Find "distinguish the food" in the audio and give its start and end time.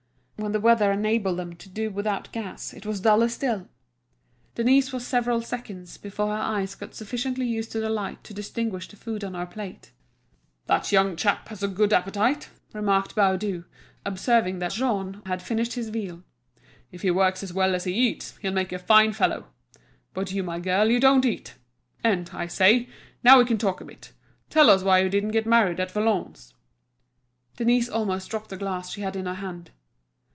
8.33-9.23